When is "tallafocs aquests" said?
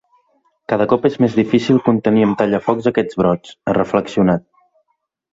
2.39-3.19